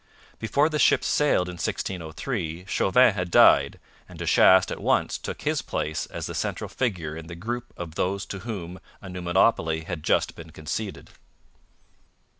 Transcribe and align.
Before 0.39 0.67
the 0.67 0.79
ships 0.79 1.05
sailed 1.05 1.47
in 1.47 1.57
1603 1.61 2.65
Chauvin 2.67 3.13
had 3.13 3.29
died, 3.29 3.79
and 4.09 4.17
De 4.17 4.25
Chastes 4.25 4.71
at 4.71 4.79
once 4.81 5.15
took 5.19 5.43
his 5.43 5.61
place 5.61 6.07
as 6.07 6.25
the 6.25 6.33
central 6.33 6.69
figure 6.69 7.15
in 7.15 7.27
the 7.27 7.35
group 7.35 7.71
of 7.77 7.93
those 7.93 8.25
to 8.25 8.39
whom 8.39 8.79
a 8.99 9.09
new 9.09 9.21
monopoly 9.21 9.81
had 9.81 10.01
just 10.01 10.33
been 10.35 10.49
conceded. 10.49 11.11